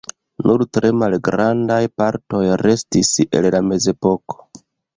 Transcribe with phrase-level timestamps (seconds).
[0.45, 4.43] Nur tre malgrandaj partoj restis el la mezepoko.